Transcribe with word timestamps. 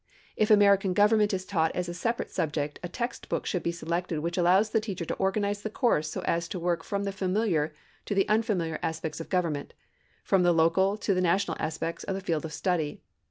If 0.35 0.49
American 0.49 0.93
government 0.95 1.31
is 1.31 1.45
taught 1.45 1.75
as 1.75 1.87
a 1.87 1.93
separate 1.93 2.31
subject 2.31 2.79
a 2.81 2.89
text 2.89 3.29
book 3.29 3.45
should 3.45 3.61
be 3.61 3.71
selected 3.71 4.17
which 4.17 4.35
allows 4.35 4.71
the 4.71 4.81
teacher 4.81 5.05
to 5.05 5.13
organize 5.17 5.61
the 5.61 5.69
course 5.69 6.09
so 6.09 6.21
as 6.21 6.47
to 6.47 6.59
work 6.59 6.83
from 6.83 7.03
the 7.03 7.11
familiar 7.11 7.75
to 8.05 8.15
the 8.15 8.27
unfamiliar 8.27 8.79
aspects 8.81 9.19
of 9.19 9.29
government, 9.29 9.75
from 10.23 10.41
the 10.41 10.53
local 10.53 10.97
to 10.97 11.13
the 11.13 11.21
national 11.21 11.55
aspects 11.59 12.03
of 12.05 12.15
the 12.15 12.21
field 12.21 12.45
of 12.45 12.51
study. 12.53 13.03